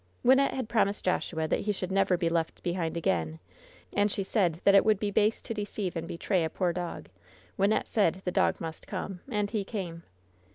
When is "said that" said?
4.23-4.73